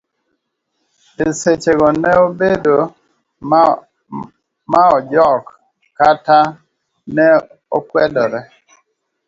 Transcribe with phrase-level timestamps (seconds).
[1.25, 2.77] Eseche go ne obedo
[4.71, 5.45] ma ojok
[5.97, 6.39] kata
[7.15, 7.27] ne
[7.77, 8.39] okwedore.